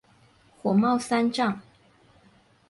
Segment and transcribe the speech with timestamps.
[0.57, 1.61] 火冒三丈